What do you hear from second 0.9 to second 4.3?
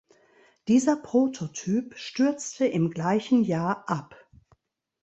Prototyp stürzte im gleichen Jahr ab.